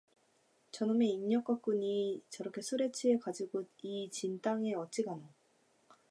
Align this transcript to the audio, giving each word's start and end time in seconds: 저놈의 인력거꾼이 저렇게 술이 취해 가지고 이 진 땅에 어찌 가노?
저놈의 0.71 1.09
인력거꾼이 1.11 2.23
저렇게 2.31 2.63
술이 2.63 2.91
취해 2.91 3.19
가지고 3.19 3.65
이 3.83 4.09
진 4.09 4.41
땅에 4.41 4.73
어찌 4.73 5.03
가노? 5.03 5.21